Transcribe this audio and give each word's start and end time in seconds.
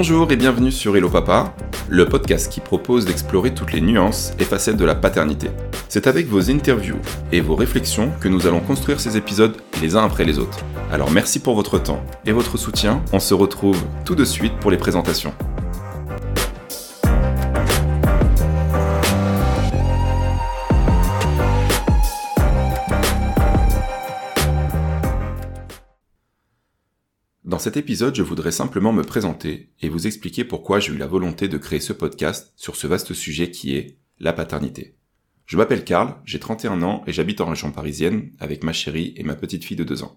Bonjour 0.00 0.30
et 0.32 0.36
bienvenue 0.36 0.72
sur 0.72 0.96
Hello 0.96 1.10
Papa, 1.10 1.52
le 1.88 2.06
podcast 2.06 2.50
qui 2.50 2.60
propose 2.60 3.04
d'explorer 3.04 3.52
toutes 3.52 3.72
les 3.72 3.80
nuances 3.80 4.32
et 4.38 4.44
facettes 4.44 4.76
de 4.76 4.84
la 4.84 4.94
paternité. 4.94 5.50
C'est 5.88 6.06
avec 6.06 6.26
vos 6.26 6.50
interviews 6.50 7.00
et 7.32 7.40
vos 7.40 7.56
réflexions 7.56 8.10
que 8.20 8.28
nous 8.28 8.46
allons 8.46 8.60
construire 8.60 9.00
ces 9.00 9.16
épisodes 9.16 9.56
les 9.82 9.96
uns 9.96 10.04
après 10.04 10.24
les 10.24 10.38
autres. 10.38 10.60
Alors 10.92 11.10
merci 11.10 11.40
pour 11.40 11.54
votre 11.54 11.78
temps 11.78 12.02
et 12.24 12.32
votre 12.32 12.56
soutien, 12.56 13.02
on 13.12 13.18
se 13.18 13.34
retrouve 13.34 13.82
tout 14.04 14.14
de 14.14 14.24
suite 14.24 14.54
pour 14.60 14.70
les 14.70 14.78
présentations. 14.78 15.34
Dans 27.50 27.58
cet 27.58 27.76
épisode, 27.76 28.14
je 28.14 28.22
voudrais 28.22 28.52
simplement 28.52 28.92
me 28.92 29.02
présenter 29.02 29.72
et 29.80 29.88
vous 29.88 30.06
expliquer 30.06 30.44
pourquoi 30.44 30.78
j'ai 30.78 30.92
eu 30.92 30.96
la 30.96 31.08
volonté 31.08 31.48
de 31.48 31.58
créer 31.58 31.80
ce 31.80 31.92
podcast 31.92 32.52
sur 32.54 32.76
ce 32.76 32.86
vaste 32.86 33.12
sujet 33.12 33.50
qui 33.50 33.74
est 33.74 33.98
la 34.20 34.32
paternité. 34.32 34.94
Je 35.46 35.56
m'appelle 35.56 35.82
Karl, 35.82 36.14
j'ai 36.24 36.38
31 36.38 36.80
ans 36.82 37.02
et 37.08 37.12
j'habite 37.12 37.40
en 37.40 37.46
région 37.46 37.72
parisienne 37.72 38.30
avec 38.38 38.62
ma 38.62 38.72
chérie 38.72 39.14
et 39.16 39.24
ma 39.24 39.34
petite 39.34 39.64
fille 39.64 39.76
de 39.76 39.82
2 39.82 40.04
ans. 40.04 40.16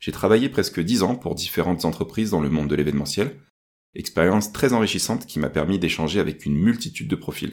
J'ai 0.00 0.12
travaillé 0.12 0.48
presque 0.48 0.80
10 0.80 1.02
ans 1.02 1.14
pour 1.14 1.34
différentes 1.34 1.84
entreprises 1.84 2.30
dans 2.30 2.40
le 2.40 2.48
monde 2.48 2.68
de 2.68 2.74
l'événementiel, 2.74 3.38
expérience 3.94 4.50
très 4.50 4.72
enrichissante 4.72 5.26
qui 5.26 5.38
m'a 5.38 5.50
permis 5.50 5.78
d'échanger 5.78 6.20
avec 6.20 6.46
une 6.46 6.56
multitude 6.56 7.08
de 7.08 7.16
profils. 7.16 7.52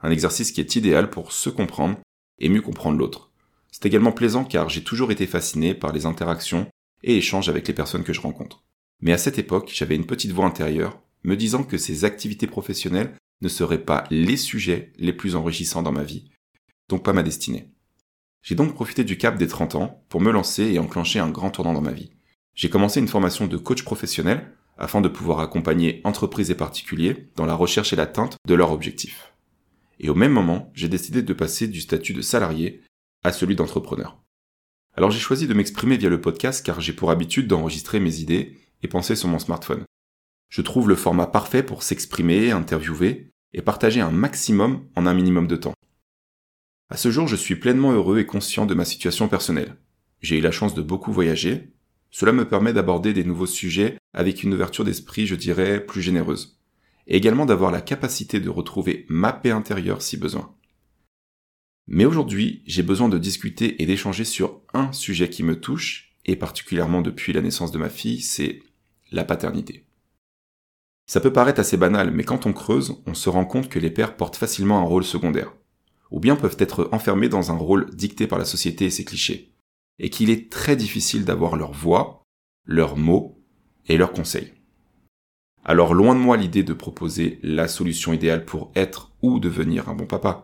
Un 0.00 0.10
exercice 0.10 0.52
qui 0.52 0.60
est 0.60 0.76
idéal 0.76 1.08
pour 1.08 1.32
se 1.32 1.48
comprendre 1.48 1.96
et 2.38 2.50
mieux 2.50 2.60
comprendre 2.60 2.98
l'autre. 2.98 3.32
C'est 3.72 3.86
également 3.86 4.12
plaisant 4.12 4.44
car 4.44 4.68
j'ai 4.68 4.84
toujours 4.84 5.12
été 5.12 5.26
fasciné 5.26 5.72
par 5.72 5.94
les 5.94 6.04
interactions 6.04 6.68
et 7.04 7.16
échange 7.16 7.48
avec 7.48 7.68
les 7.68 7.74
personnes 7.74 8.04
que 8.04 8.12
je 8.12 8.20
rencontre. 8.20 8.64
Mais 9.00 9.12
à 9.12 9.18
cette 9.18 9.38
époque, 9.38 9.70
j'avais 9.72 9.96
une 9.96 10.06
petite 10.06 10.32
voix 10.32 10.46
intérieure 10.46 11.00
me 11.24 11.36
disant 11.36 11.64
que 11.64 11.78
ces 11.78 12.04
activités 12.04 12.46
professionnelles 12.46 13.16
ne 13.42 13.48
seraient 13.48 13.84
pas 13.84 14.04
les 14.10 14.36
sujets 14.36 14.92
les 14.98 15.12
plus 15.12 15.36
enrichissants 15.36 15.82
dans 15.82 15.92
ma 15.92 16.04
vie, 16.04 16.30
donc 16.88 17.02
pas 17.02 17.12
ma 17.12 17.22
destinée. 17.22 17.70
J'ai 18.42 18.54
donc 18.54 18.74
profité 18.74 19.04
du 19.04 19.16
cap 19.16 19.38
des 19.38 19.48
30 19.48 19.74
ans 19.74 20.04
pour 20.08 20.20
me 20.20 20.30
lancer 20.30 20.64
et 20.64 20.78
enclencher 20.78 21.18
un 21.18 21.30
grand 21.30 21.50
tournant 21.50 21.72
dans 21.72 21.80
ma 21.80 21.92
vie. 21.92 22.10
J'ai 22.54 22.68
commencé 22.68 23.00
une 23.00 23.08
formation 23.08 23.46
de 23.46 23.56
coach 23.56 23.82
professionnel 23.82 24.52
afin 24.76 25.00
de 25.00 25.08
pouvoir 25.08 25.40
accompagner 25.40 26.00
entreprises 26.04 26.50
et 26.50 26.54
particuliers 26.54 27.28
dans 27.36 27.46
la 27.46 27.54
recherche 27.54 27.92
et 27.92 27.96
l'atteinte 27.96 28.36
de 28.46 28.54
leurs 28.54 28.72
objectifs. 28.72 29.32
Et 30.00 30.10
au 30.10 30.14
même 30.14 30.32
moment, 30.32 30.70
j'ai 30.74 30.88
décidé 30.88 31.22
de 31.22 31.32
passer 31.32 31.68
du 31.68 31.80
statut 31.80 32.12
de 32.12 32.22
salarié 32.22 32.82
à 33.22 33.32
celui 33.32 33.56
d'entrepreneur. 33.56 34.23
Alors 34.96 35.10
j'ai 35.10 35.18
choisi 35.18 35.48
de 35.48 35.54
m'exprimer 35.54 35.96
via 35.96 36.08
le 36.08 36.20
podcast 36.20 36.64
car 36.64 36.80
j'ai 36.80 36.92
pour 36.92 37.10
habitude 37.10 37.48
d'enregistrer 37.48 37.98
mes 37.98 38.20
idées 38.20 38.56
et 38.82 38.88
penser 38.88 39.16
sur 39.16 39.28
mon 39.28 39.40
smartphone. 39.40 39.84
Je 40.50 40.62
trouve 40.62 40.88
le 40.88 40.94
format 40.94 41.26
parfait 41.26 41.64
pour 41.64 41.82
s'exprimer, 41.82 42.52
interviewer 42.52 43.30
et 43.54 43.62
partager 43.62 44.00
un 44.00 44.12
maximum 44.12 44.86
en 44.94 45.06
un 45.06 45.14
minimum 45.14 45.48
de 45.48 45.56
temps. 45.56 45.74
À 46.90 46.96
ce 46.96 47.10
jour, 47.10 47.26
je 47.26 47.34
suis 47.34 47.56
pleinement 47.56 47.90
heureux 47.90 48.20
et 48.20 48.26
conscient 48.26 48.66
de 48.66 48.74
ma 48.74 48.84
situation 48.84 49.26
personnelle. 49.26 49.76
J'ai 50.20 50.38
eu 50.38 50.40
la 50.40 50.52
chance 50.52 50.74
de 50.74 50.82
beaucoup 50.82 51.12
voyager. 51.12 51.72
Cela 52.12 52.30
me 52.30 52.48
permet 52.48 52.72
d'aborder 52.72 53.12
des 53.12 53.24
nouveaux 53.24 53.46
sujets 53.46 53.98
avec 54.12 54.44
une 54.44 54.54
ouverture 54.54 54.84
d'esprit, 54.84 55.26
je 55.26 55.34
dirais, 55.34 55.84
plus 55.84 56.02
généreuse. 56.02 56.60
Et 57.08 57.16
également 57.16 57.46
d'avoir 57.46 57.72
la 57.72 57.80
capacité 57.80 58.38
de 58.38 58.48
retrouver 58.48 59.06
ma 59.08 59.32
paix 59.32 59.50
intérieure 59.50 60.02
si 60.02 60.16
besoin. 60.16 60.54
Mais 61.86 62.04
aujourd'hui, 62.04 62.62
j'ai 62.66 62.82
besoin 62.82 63.08
de 63.08 63.18
discuter 63.18 63.82
et 63.82 63.86
d'échanger 63.86 64.24
sur 64.24 64.62
un 64.72 64.92
sujet 64.92 65.28
qui 65.28 65.42
me 65.42 65.60
touche, 65.60 66.14
et 66.24 66.36
particulièrement 66.36 67.02
depuis 67.02 67.32
la 67.32 67.42
naissance 67.42 67.72
de 67.72 67.78
ma 67.78 67.90
fille, 67.90 68.20
c'est 68.20 68.62
la 69.12 69.24
paternité. 69.24 69.84
Ça 71.06 71.20
peut 71.20 71.32
paraître 71.32 71.60
assez 71.60 71.76
banal, 71.76 72.10
mais 72.10 72.24
quand 72.24 72.46
on 72.46 72.54
creuse, 72.54 73.02
on 73.06 73.14
se 73.14 73.28
rend 73.28 73.44
compte 73.44 73.68
que 73.68 73.78
les 73.78 73.90
pères 73.90 74.16
portent 74.16 74.36
facilement 74.36 74.78
un 74.78 74.84
rôle 74.84 75.04
secondaire, 75.04 75.52
ou 76.10 76.20
bien 76.20 76.36
peuvent 76.36 76.56
être 76.58 76.88
enfermés 76.92 77.28
dans 77.28 77.52
un 77.52 77.56
rôle 77.56 77.94
dicté 77.94 78.26
par 78.26 78.38
la 78.38 78.46
société 78.46 78.86
et 78.86 78.90
ses 78.90 79.04
clichés, 79.04 79.52
et 79.98 80.08
qu'il 80.08 80.30
est 80.30 80.50
très 80.50 80.76
difficile 80.76 81.26
d'avoir 81.26 81.56
leur 81.56 81.72
voix, 81.72 82.22
leurs 82.64 82.96
mots 82.96 83.38
et 83.86 83.98
leurs 83.98 84.12
conseils. 84.12 84.54
Alors 85.62 85.92
loin 85.92 86.14
de 86.14 86.20
moi 86.20 86.38
l'idée 86.38 86.62
de 86.62 86.72
proposer 86.72 87.38
la 87.42 87.68
solution 87.68 88.12
idéale 88.14 88.44
pour 88.46 88.72
être 88.74 89.12
ou 89.20 89.40
devenir 89.40 89.88
un 89.90 89.94
bon 89.94 90.06
papa, 90.06 90.42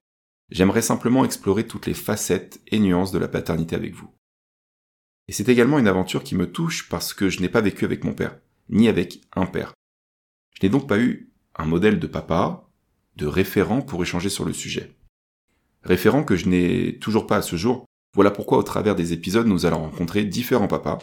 J'aimerais 0.50 0.82
simplement 0.82 1.24
explorer 1.24 1.66
toutes 1.66 1.86
les 1.86 1.94
facettes 1.94 2.60
et 2.66 2.78
nuances 2.78 3.12
de 3.12 3.18
la 3.18 3.28
paternité 3.28 3.76
avec 3.76 3.94
vous. 3.94 4.10
Et 5.28 5.32
c'est 5.32 5.48
également 5.48 5.78
une 5.78 5.86
aventure 5.86 6.24
qui 6.24 6.34
me 6.34 6.50
touche 6.50 6.88
parce 6.88 7.14
que 7.14 7.28
je 7.28 7.40
n'ai 7.40 7.48
pas 7.48 7.60
vécu 7.60 7.84
avec 7.84 8.02
mon 8.02 8.14
père, 8.14 8.36
ni 8.68 8.88
avec 8.88 9.20
un 9.36 9.46
père. 9.46 9.74
Je 10.58 10.66
n'ai 10.66 10.70
donc 10.70 10.88
pas 10.88 10.98
eu 10.98 11.30
un 11.54 11.66
modèle 11.66 12.00
de 12.00 12.06
papa, 12.08 12.68
de 13.16 13.26
référent 13.26 13.80
pour 13.80 14.02
échanger 14.02 14.28
sur 14.28 14.44
le 14.44 14.52
sujet. 14.52 14.96
Référent 15.84 16.24
que 16.24 16.36
je 16.36 16.48
n'ai 16.48 16.98
toujours 16.98 17.28
pas 17.28 17.36
à 17.36 17.42
ce 17.42 17.54
jour, 17.54 17.86
voilà 18.14 18.32
pourquoi 18.32 18.58
au 18.58 18.62
travers 18.64 18.96
des 18.96 19.12
épisodes 19.12 19.46
nous 19.46 19.66
allons 19.66 19.82
rencontrer 19.82 20.24
différents 20.24 20.66
papas, 20.66 20.98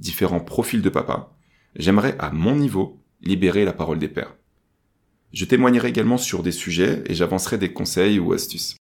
différents 0.00 0.40
profils 0.40 0.82
de 0.82 0.90
papa. 0.90 1.36
J'aimerais 1.76 2.16
à 2.18 2.30
mon 2.32 2.56
niveau 2.56 3.00
libérer 3.20 3.64
la 3.64 3.72
parole 3.72 4.00
des 4.00 4.08
pères. 4.08 4.34
Je 5.32 5.44
témoignerai 5.44 5.88
également 5.88 6.18
sur 6.18 6.42
des 6.42 6.52
sujets 6.52 7.04
et 7.06 7.14
j'avancerai 7.14 7.58
des 7.58 7.72
conseils 7.72 8.18
ou 8.18 8.32
astuces. 8.32 8.77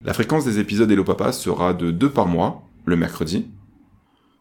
La 0.00 0.14
fréquence 0.14 0.44
des 0.44 0.60
épisodes 0.60 0.90
Hello 0.90 1.02
Papa 1.02 1.32
sera 1.32 1.74
de 1.74 1.90
deux 1.90 2.10
par 2.10 2.28
mois, 2.28 2.62
le 2.84 2.94
mercredi. 2.94 3.50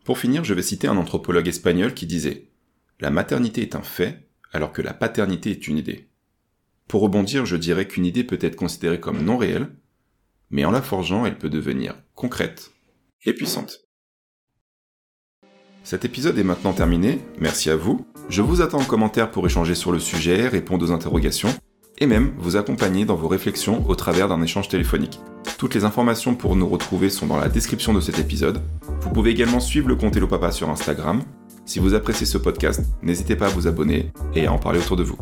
Pour 0.05 0.19
finir, 0.19 0.43
je 0.43 0.53
vais 0.53 0.61
citer 0.61 0.87
un 0.87 0.97
anthropologue 0.97 1.47
espagnol 1.47 1.95
qui 1.95 2.05
disait 2.05 2.51
La 2.99 3.09
maternité 3.09 3.63
est 3.63 3.75
un 3.75 3.81
fait, 3.81 4.29
alors 4.53 4.71
que 4.71 4.83
la 4.83 4.93
paternité 4.93 5.49
est 5.49 5.67
une 5.67 5.79
idée. 5.79 6.09
Pour 6.87 7.01
rebondir, 7.01 7.47
je 7.47 7.55
dirais 7.55 7.87
qu'une 7.87 8.05
idée 8.05 8.23
peut 8.23 8.37
être 8.39 8.55
considérée 8.55 8.99
comme 8.99 9.23
non 9.23 9.35
réelle, 9.35 9.69
mais 10.51 10.63
en 10.63 10.69
la 10.69 10.83
forgeant, 10.83 11.25
elle 11.25 11.39
peut 11.39 11.49
devenir 11.49 11.95
concrète 12.13 12.71
et 13.25 13.33
puissante. 13.33 13.79
Cet 15.83 16.05
épisode 16.05 16.37
est 16.37 16.43
maintenant 16.43 16.73
terminé, 16.73 17.19
merci 17.39 17.71
à 17.71 17.75
vous. 17.75 18.05
Je 18.29 18.43
vous 18.43 18.61
attends 18.61 18.81
en 18.81 18.85
commentaire 18.85 19.31
pour 19.31 19.47
échanger 19.47 19.73
sur 19.73 19.91
le 19.91 19.99
sujet, 19.99 20.47
répondre 20.47 20.85
aux 20.85 20.91
interrogations 20.91 21.53
et 21.97 22.05
même 22.05 22.35
vous 22.37 22.57
accompagner 22.57 23.05
dans 23.05 23.15
vos 23.15 23.27
réflexions 23.27 23.83
au 23.89 23.95
travers 23.95 24.27
d'un 24.27 24.43
échange 24.43 24.69
téléphonique. 24.69 25.19
Toutes 25.57 25.73
les 25.73 25.85
informations 25.85 26.35
pour 26.35 26.55
nous 26.55 26.69
retrouver 26.69 27.09
sont 27.09 27.25
dans 27.25 27.37
la 27.37 27.49
description 27.49 27.91
de 27.91 27.99
cet 27.99 28.19
épisode. 28.19 28.61
Vous 29.01 29.09
pouvez 29.09 29.31
également 29.31 29.59
suivre 29.59 29.87
le 29.87 29.95
compte 29.95 30.15
Hello 30.15 30.27
Papa 30.27 30.51
sur 30.51 30.69
Instagram. 30.69 31.23
Si 31.65 31.79
vous 31.79 31.95
appréciez 31.95 32.27
ce 32.27 32.37
podcast, 32.37 32.81
n'hésitez 33.01 33.35
pas 33.35 33.47
à 33.47 33.49
vous 33.49 33.65
abonner 33.65 34.11
et 34.35 34.45
à 34.45 34.53
en 34.53 34.59
parler 34.59 34.79
autour 34.79 34.97
de 34.97 35.03
vous. 35.03 35.17